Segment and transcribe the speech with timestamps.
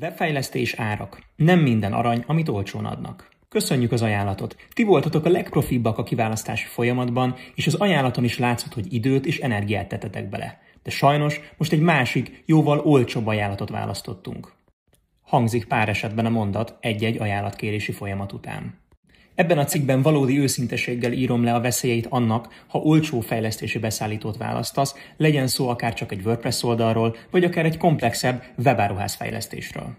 [0.00, 1.22] Webfejlesztés árak.
[1.36, 3.28] Nem minden arany, amit olcsón adnak.
[3.48, 4.56] Köszönjük az ajánlatot!
[4.72, 9.38] Ti voltatok a legprofibbak a kiválasztási folyamatban, és az ajánlaton is látszott, hogy időt és
[9.38, 10.60] energiát tetetek bele.
[10.82, 14.52] De sajnos most egy másik, jóval olcsóbb ajánlatot választottunk.
[15.22, 18.81] Hangzik pár esetben a mondat egy-egy ajánlatkérési folyamat után.
[19.34, 24.94] Ebben a cikkben valódi őszinteséggel írom le a veszélyeit annak, ha olcsó fejlesztési beszállítót választasz,
[25.16, 29.96] legyen szó akár csak egy WordPress oldalról, vagy akár egy komplexebb webáruház fejlesztésről.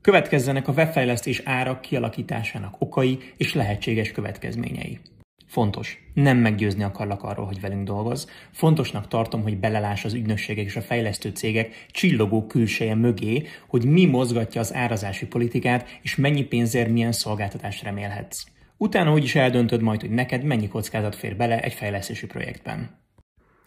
[0.00, 4.98] Következzenek a webfejlesztés árak kialakításának okai és lehetséges következményei.
[5.46, 5.98] Fontos.
[6.14, 8.30] Nem meggyőzni akarlak arról, hogy velünk dolgoz.
[8.52, 14.06] Fontosnak tartom, hogy belelás az ügynökségek és a fejlesztő cégek csillogó külseje mögé, hogy mi
[14.06, 18.44] mozgatja az árazási politikát, és mennyi pénzért milyen szolgáltatást remélhetsz.
[18.82, 22.98] Utána úgy is eldöntöd majd, hogy neked mennyi kockázat fér bele egy fejlesztési projektben.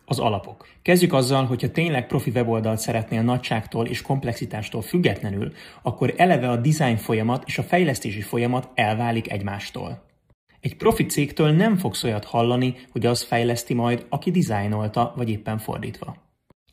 [0.06, 0.68] Az alapok.
[0.82, 6.96] Kezdjük azzal, hogyha tényleg profi weboldalt szeretnél nagyságtól és komplexitástól függetlenül, akkor eleve a design
[6.96, 10.06] folyamat és a fejlesztési folyamat elválik egymástól.
[10.60, 15.58] Egy profi cégtől nem fogsz olyat hallani, hogy az fejleszti majd, aki dizájnolta, vagy éppen
[15.58, 16.16] fordítva.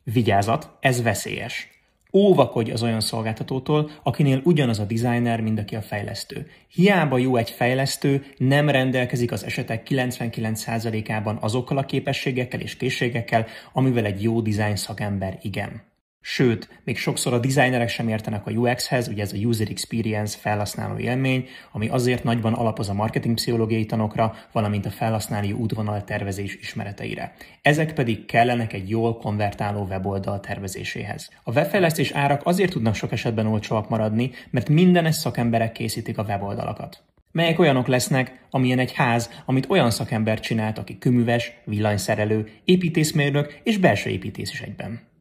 [0.05, 1.69] Vigyázat, ez veszélyes.
[2.13, 6.47] Óvakodj az olyan szolgáltatótól, akinél ugyanaz a designer, mint aki a fejlesztő.
[6.69, 14.05] Hiába jó egy fejlesztő, nem rendelkezik az esetek 99%-ában azokkal a képességekkel és készségekkel, amivel
[14.05, 15.92] egy jó design szakember igen.
[16.25, 20.99] Sőt, még sokszor a designerek sem értenek a UX-hez, ugye ez a User Experience felhasználó
[20.99, 27.35] élmény, ami azért nagyban alapoz a marketing pszichológiai tanokra, valamint a felhasználói útvonal tervezés ismereteire.
[27.63, 31.31] Ezek pedig kellenek egy jól konvertáló weboldal tervezéséhez.
[31.43, 37.03] A webfejlesztés árak azért tudnak sok esetben olcsóak maradni, mert mindenes szakemberek készítik a weboldalakat
[37.35, 43.79] melyek olyanok lesznek, amilyen egy ház, amit olyan szakember csinált, aki kőműves, villanyszerelő, építészmérnök és
[43.79, 45.12] belső építész is egyben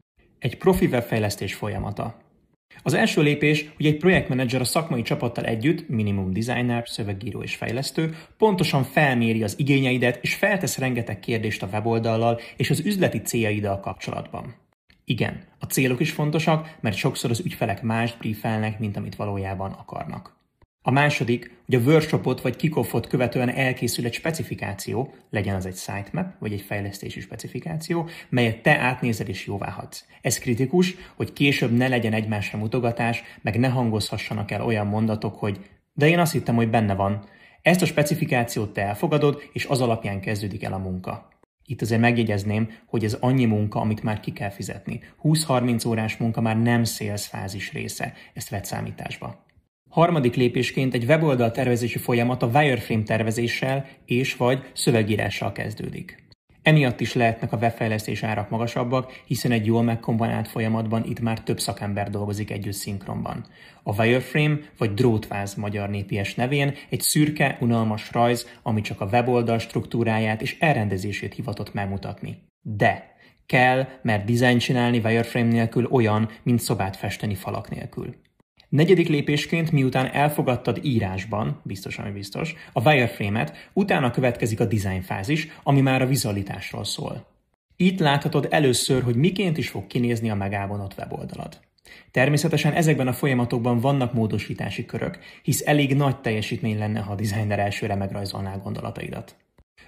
[0.42, 2.20] egy profi webfejlesztés folyamata.
[2.82, 8.16] Az első lépés, hogy egy projektmenedzser a szakmai csapattal együtt, minimum designer, szövegíró és fejlesztő,
[8.36, 14.54] pontosan felméri az igényeidet és feltesz rengeteg kérdést a weboldallal és az üzleti céljaiddal kapcsolatban.
[15.04, 20.40] Igen, a célok is fontosak, mert sokszor az ügyfelek mást briefelnek, mint amit valójában akarnak.
[20.84, 26.34] A második, hogy a workshopot vagy kickoffot követően elkészül egy specifikáció, legyen az egy sitemap
[26.38, 30.06] vagy egy fejlesztési specifikáció, melyet te átnézed és jóváhagysz.
[30.20, 35.60] Ez kritikus, hogy később ne legyen egymásra mutogatás, meg ne hangozhassanak el olyan mondatok, hogy
[35.92, 37.24] de én azt hittem, hogy benne van.
[37.62, 41.28] Ezt a specifikációt te elfogadod, és az alapján kezdődik el a munka.
[41.64, 45.00] Itt azért megjegyezném, hogy ez annyi munka, amit már ki kell fizetni.
[45.22, 49.50] 20-30 órás munka már nem sales fázis része, ezt vett számításba.
[49.92, 56.22] Harmadik lépésként egy weboldal tervezési folyamat a wireframe tervezéssel és vagy szövegírással kezdődik.
[56.62, 61.60] Emiatt is lehetnek a webfejlesztés árak magasabbak, hiszen egy jól megkomponált folyamatban itt már több
[61.60, 63.46] szakember dolgozik együtt szinkronban.
[63.82, 69.58] A wireframe vagy drótváz magyar népies nevén egy szürke, unalmas rajz, ami csak a weboldal
[69.58, 72.38] struktúráját és elrendezését hivatott megmutatni.
[72.62, 73.14] De
[73.46, 78.14] kell, mert dizájn csinálni wireframe nélkül olyan, mint szobát festeni falak nélkül.
[78.72, 85.48] Negyedik lépésként, miután elfogadtad írásban, biztos, ami biztos, a wireframe-et, utána következik a design fázis,
[85.62, 87.26] ami már a vizualitásról szól.
[87.76, 91.60] Itt láthatod először, hogy miként is fog kinézni a megállvonott weboldalad.
[92.10, 97.58] Természetesen ezekben a folyamatokban vannak módosítási körök, hisz elég nagy teljesítmény lenne, ha a designer
[97.58, 99.36] elsőre megrajzolná gondolataidat.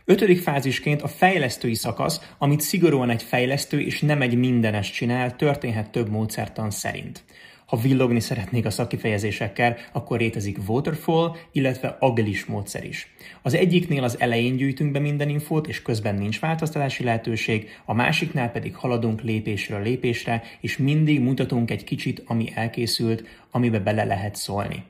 [0.05, 5.91] Ötödik fázisként a fejlesztői szakasz, amit szigorúan egy fejlesztő és nem egy mindenes csinál, történhet
[5.91, 7.25] több módszertan szerint.
[7.67, 13.15] Ha villogni szeretnék a szakifejezésekkel, akkor létezik waterfall, illetve agilis módszer is.
[13.43, 18.51] Az egyiknél az elején gyűjtünk be minden infót, és közben nincs változtatási lehetőség, a másiknál
[18.51, 24.85] pedig haladunk lépésről lépésre, és mindig mutatunk egy kicsit, ami elkészült, amibe bele lehet szólni.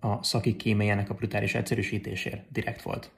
[0.00, 3.10] A szaki kémélyenek a brutális egyszerűsítésért direkt volt.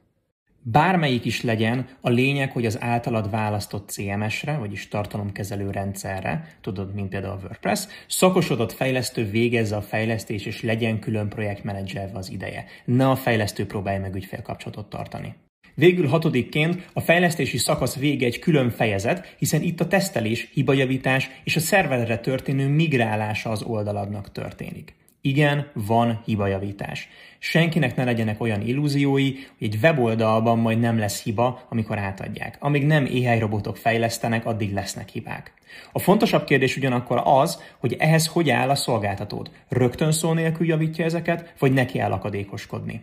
[0.63, 7.09] Bármelyik is legyen, a lényeg, hogy az általad választott CMS-re, vagyis tartalomkezelő rendszerre, tudod, mint
[7.09, 12.65] például a WordPress, szakosodott fejlesztő végezze a fejlesztés, és legyen külön projektmenedzserve az ideje.
[12.85, 15.35] Ne a fejlesztő próbálja meg ügyfélkapcsolatot tartani.
[15.75, 21.57] Végül hatodikként a fejlesztési szakasz vége egy külön fejezet, hiszen itt a tesztelés, hibajavítás és
[21.57, 24.95] a szerverre történő migrálása az oldaladnak történik.
[25.29, 27.09] Igen, van hibajavítás.
[27.39, 32.57] Senkinek ne legyenek olyan illúziói, hogy egy weboldalban majd nem lesz hiba, amikor átadják.
[32.61, 35.53] Amíg nem AI robotok fejlesztenek, addig lesznek hibák.
[35.93, 39.51] A fontosabb kérdés ugyanakkor az, hogy ehhez hogy áll a szolgáltatód.
[39.69, 43.03] Rögtön szó nélkül javítja ezeket, vagy neki áll akadékoskodni.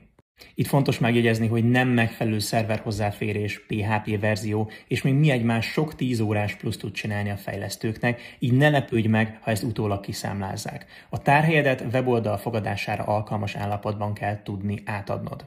[0.55, 5.95] Itt fontos megjegyezni, hogy nem megfelelő szerver hozzáférés, PHP verzió, és még mi egymás sok
[5.95, 10.85] tíz órás plusz tud csinálni a fejlesztőknek, így ne lepődj meg, ha ezt utólag kiszámlázzák.
[11.09, 15.45] A tárhelyedet weboldal fogadására alkalmas állapotban kell tudni átadnod.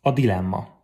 [0.00, 0.81] A dilemma.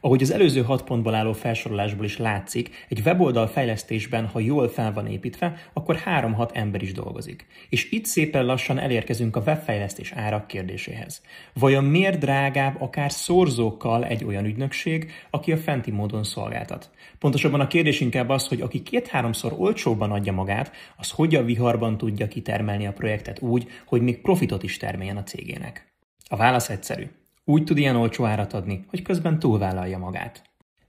[0.00, 4.92] Ahogy az előző hat pontból álló felsorolásból is látszik, egy weboldal fejlesztésben, ha jól fel
[4.92, 7.46] van építve, akkor 3-6 ember is dolgozik.
[7.68, 11.22] És itt szépen lassan elérkezünk a webfejlesztés árak kérdéséhez.
[11.52, 16.90] Vajon miért drágább akár szorzókkal egy olyan ügynökség, aki a fenti módon szolgáltat?
[17.18, 21.98] Pontosabban a kérdés inkább az, hogy aki két-háromszor olcsóbban adja magát, az hogy a viharban
[21.98, 25.94] tudja kitermelni a projektet úgy, hogy még profitot is termeljen a cégének.
[26.28, 27.06] A válasz egyszerű.
[27.44, 30.42] Úgy tud ilyen olcsó árat adni, hogy közben túlvállalja magát.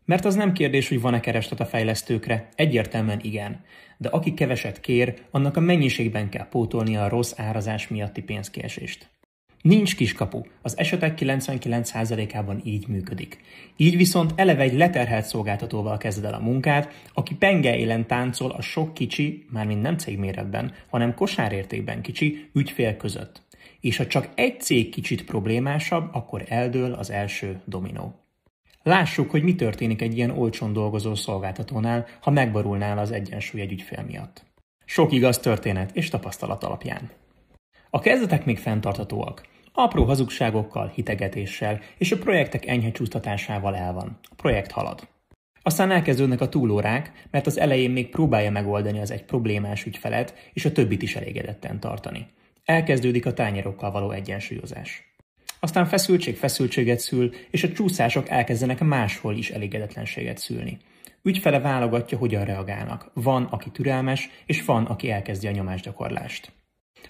[0.05, 3.63] Mert az nem kérdés, hogy van-e kereslet a fejlesztőkre, egyértelműen igen.
[3.97, 9.09] De aki keveset kér, annak a mennyiségben kell pótolnia a rossz árazás miatti pénzkiesést.
[9.61, 13.41] Nincs kiskapu, az esetek 99%-ában így működik.
[13.77, 18.61] Így viszont eleve egy leterhelt szolgáltatóval kezded el a munkát, aki penge élen táncol a
[18.61, 23.42] sok kicsi, mármint nem cégméretben, hanem kosárértékben kicsi ügyfél között
[23.83, 28.15] és ha csak egy cég kicsit problémásabb, akkor eldől az első dominó.
[28.83, 34.03] Lássuk, hogy mi történik egy ilyen olcsón dolgozó szolgáltatónál, ha megborulnál az egyensúly egy ügyfél
[34.07, 34.43] miatt.
[34.85, 37.11] Sok igaz történet és tapasztalat alapján.
[37.89, 39.47] A kezdetek még fenntarthatóak.
[39.73, 44.19] Apró hazugságokkal, hitegetéssel és a projektek enyhe csúsztatásával el van.
[44.23, 45.07] A projekt halad.
[45.61, 50.65] Aztán elkezdődnek a túlórák, mert az elején még próbálja megoldani az egy problémás ügyfelet, és
[50.65, 52.27] a többit is elégedetten tartani.
[52.65, 55.15] Elkezdődik a tányérokkal való egyensúlyozás.
[55.59, 60.77] Aztán feszültség feszültséget szül, és a csúszások elkezdenek máshol is elégedetlenséget szülni.
[61.21, 63.11] Ügyfele válogatja, hogyan reagálnak.
[63.13, 66.51] Van, aki türelmes, és van, aki elkezdi a nyomásgyakorlást.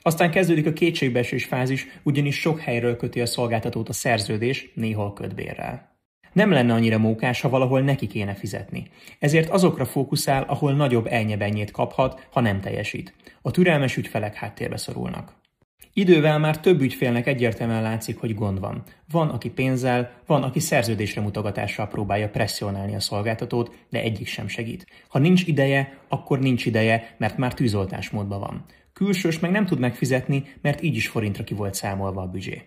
[0.02, 5.92] Aztán kezdődik a kétségbeesés fázis, ugyanis sok helyről köti a szolgáltatót a szerződés, néhol ködbérrel.
[6.34, 8.88] Nem lenne annyira mókás, ha valahol neki kéne fizetni.
[9.20, 13.14] Ezért azokra fókuszál, ahol nagyobb elnyebenyét kaphat, ha nem teljesít.
[13.42, 15.42] A türelmes ügyfelek háttérbe szorulnak.
[15.94, 18.84] Idővel már több ügyfélnek egyértelműen látszik, hogy gond van.
[19.12, 24.86] Van, aki pénzzel, van, aki szerződésre mutogatással próbálja presszionálni a szolgáltatót, de egyik sem segít.
[25.08, 28.66] Ha nincs ideje, akkor nincs ideje, mert már tűzoltásmódban van.
[28.94, 32.62] Külsős meg nem tud megfizetni, mert így is forintra ki volt számolva a büdzsé.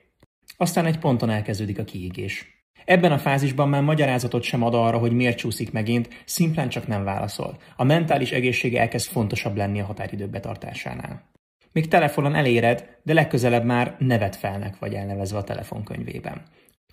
[0.56, 2.54] Aztán egy ponton elkezdődik a kiégés.
[2.84, 7.04] Ebben a fázisban már magyarázatot sem ad arra, hogy miért csúszik megint, szimplán csak nem
[7.04, 7.58] válaszol.
[7.76, 11.34] A mentális egészsége elkezd fontosabb lenni a határidők betartásánál.
[11.76, 16.42] Még telefonon eléred, de legközelebb már nevet felnek vagy elnevezve a telefonkönyvében.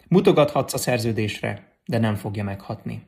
[0.08, 3.02] Mutogathatsz a szerződésre, de nem fogja meghatni.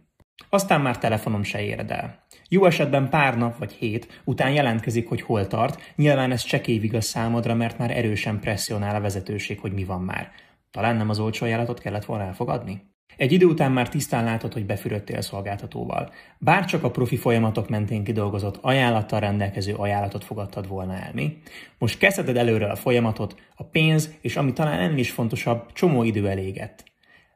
[0.50, 2.26] Aztán már telefonon se éred el.
[2.50, 7.06] Jó esetben pár nap vagy hét után jelentkezik, hogy hol tart, nyilván ez csekély vigaz
[7.06, 10.32] számodra, mert már erősen presszionál a vezetőség, hogy mi van már.
[10.72, 12.95] Talán nem az olcsó ajánlatot kellett volna elfogadni?
[13.18, 16.12] Egy idő után már tisztán látod, hogy befürödtél szolgáltatóval.
[16.38, 21.38] Bár csak a profi folyamatok mentén kidolgozott ajánlattal rendelkező ajánlatot fogadtad volna el, mi?
[21.78, 26.30] Most kezdheted előre a folyamatot, a pénz, és ami talán ennél is fontosabb, csomó idő
[26.30, 26.84] elégett.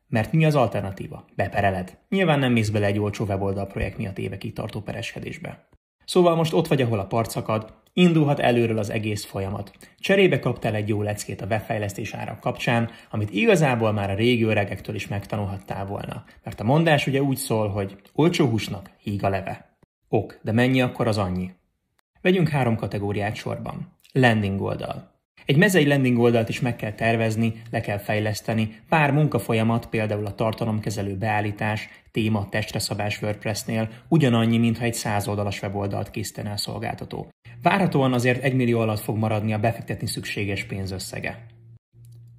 [0.08, 1.26] Mert mi az alternatíva?
[1.36, 1.98] Bepereled.
[2.10, 5.68] Nyilván nem mész bele egy olcsó weboldal projekt miatt évekig tartó pereskedésbe.
[6.06, 9.72] Szóval most ott vagy, ahol a part szakad, indulhat előről az egész folyamat.
[10.00, 14.96] Cserébe kaptál egy jó leckét a webfejlesztés árak kapcsán, amit igazából már a régi öregektől
[14.96, 16.24] is megtanulhattál volna.
[16.44, 19.78] Mert a mondás ugye úgy szól, hogy olcsó húsnak híg a leve.
[20.10, 21.52] Ok, de mennyi akkor az annyi?
[22.22, 23.98] Vegyünk három kategóriát sorban.
[24.12, 25.19] Landing oldal.
[25.46, 30.36] Egy mezei landing oldalt is meg kell tervezni, le kell fejleszteni, pár munkafolyamat, például a
[30.36, 37.30] tartalomkezelő beállítás, téma, testre szabás WordPress-nél ugyanannyi, mintha egy száz oldalas weboldalt készítene a szolgáltató.
[37.62, 41.46] Várhatóan azért egy millió alatt fog maradni a befektetni szükséges pénzösszege.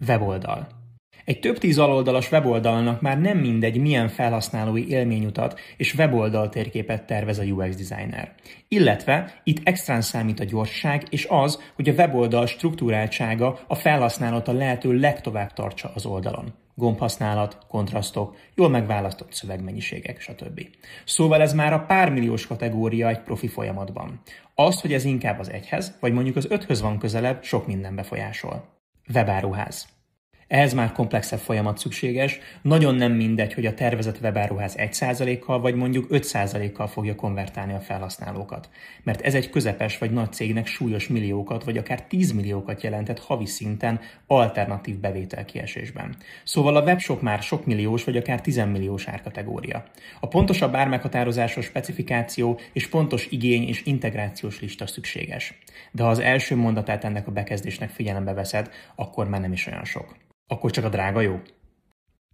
[0.06, 0.79] Weboldal.
[1.24, 7.38] Egy több tíz aloldalas weboldalnak már nem mindegy, milyen felhasználói élményutat és weboldal térképet tervez
[7.38, 8.34] a UX designer.
[8.68, 14.52] Illetve itt extrán számít a gyorsság és az, hogy a weboldal struktúráltsága a felhasználót a
[14.52, 16.54] lehető legtovább tartsa az oldalon.
[16.74, 20.60] Gombhasználat, kontrasztok, jól megválasztott szövegmennyiségek, stb.
[21.04, 24.20] Szóval ez már a pármilliós kategória egy profi folyamatban.
[24.54, 28.64] Az, hogy ez inkább az egyhez, vagy mondjuk az öthöz van közelebb, sok minden befolyásol.
[29.14, 29.99] Webáruház.
[30.50, 32.38] Ehhez már komplexebb folyamat szükséges.
[32.62, 38.68] Nagyon nem mindegy, hogy a tervezett webáruház 1%-kal vagy mondjuk 5%-kal fogja konvertálni a felhasználókat.
[39.02, 43.46] Mert ez egy közepes vagy nagy cégnek súlyos milliókat vagy akár 10 milliókat jelentett havi
[43.46, 46.16] szinten alternatív bevételkiesésben.
[46.44, 49.84] Szóval a webshop már sok milliós vagy akár 10 milliós árkategória.
[50.20, 55.58] A pontosabb ármeghatározásos specifikáció és pontos igény és integrációs lista szükséges.
[55.92, 59.84] De ha az első mondatát ennek a bekezdésnek figyelembe veszed, akkor már nem is olyan
[59.84, 60.28] sok.
[60.50, 61.40] Akkor csak a drága jó?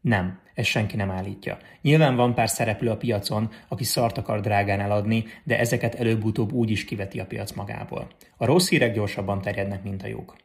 [0.01, 1.59] Nem, ezt senki nem állítja.
[1.83, 6.71] Nyilván van pár szereplő a piacon, aki szart akar drágán eladni, de ezeket előbb-utóbb úgy
[6.71, 8.09] is kiveti a piac magából.
[8.37, 10.37] A rossz hírek gyorsabban terjednek, mint a jók.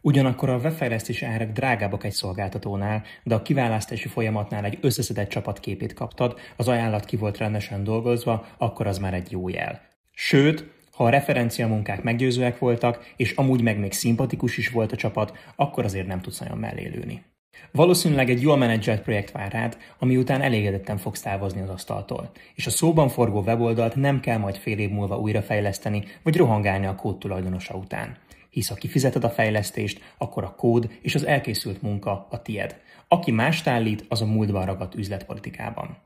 [0.00, 6.38] Ugyanakkor a webfejlesztési árak drágábbak egy szolgáltatónál, de a kiválasztási folyamatnál egy összeszedett csapatképét kaptad,
[6.56, 9.82] az ajánlat ki volt rendesen dolgozva, akkor az már egy jó jel.
[10.10, 10.64] Sőt,
[10.94, 15.32] ha a referencia munkák meggyőzőek voltak, és amúgy meg még szimpatikus is volt a csapat,
[15.56, 17.22] akkor azért nem tudsz nagyon mellélőni.
[17.70, 22.66] Valószínűleg egy jól menedzselt projekt vár rád, ami után elégedetten fogsz távozni az asztaltól, és
[22.66, 27.18] a szóban forgó weboldalt nem kell majd fél év múlva újrafejleszteni, vagy rohangálni a kód
[27.18, 28.16] tulajdonosa után.
[28.50, 32.80] Hisz ha kifizeted a fejlesztést, akkor a kód és az elkészült munka a tied.
[33.08, 35.96] Aki mást állít, az a múltban ragadt üzletpolitikában.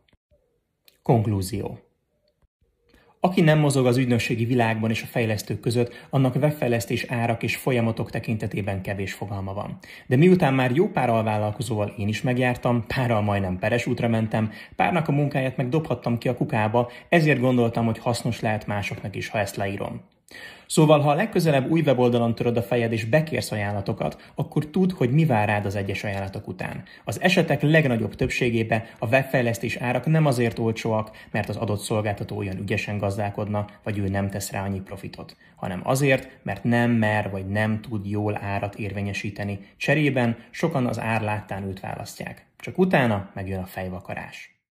[1.03, 1.88] Konklúzió.
[3.21, 8.11] Aki nem mozog az ügynökségi világban és a fejlesztők között, annak webfejlesztés árak és folyamatok
[8.11, 9.79] tekintetében kevés fogalma van.
[10.07, 15.09] De miután már jó pár alvállalkozóval én is megjártam, párral majdnem peres útra mentem, párnak
[15.09, 19.39] a munkáját meg dobhattam ki a kukába, ezért gondoltam, hogy hasznos lehet másoknak is, ha
[19.39, 20.01] ezt leírom.
[20.69, 25.11] Szóval, ha a legközelebb új weboldalon töröd a fejed és bekérsz ajánlatokat, akkor tudd, hogy
[25.11, 26.83] mi vár rád az egyes ajánlatok után.
[27.05, 32.59] Az esetek legnagyobb többségében a webfejlesztés árak nem azért olcsóak, mert az adott szolgáltató olyan
[32.59, 37.47] ügyesen gazdálkodna, vagy ő nem tesz rá annyi profitot, hanem azért, mert nem mer vagy
[37.47, 39.59] nem tud jól árat érvényesíteni.
[39.77, 42.47] Cserében sokan az ár láttán őt választják.
[42.59, 44.58] Csak utána megjön a fejvakarás.